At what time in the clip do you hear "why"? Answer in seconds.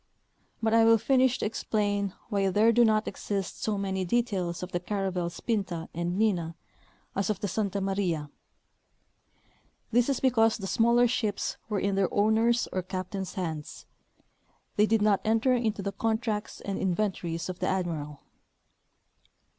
2.29-2.49